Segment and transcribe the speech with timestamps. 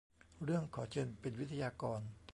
[0.43, 1.99] เรื่อง ขอเชิญเป็นวิทยากร